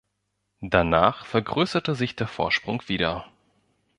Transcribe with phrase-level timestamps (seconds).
[0.63, 3.27] Danach vergrößerte sich der Vorsprung wieder.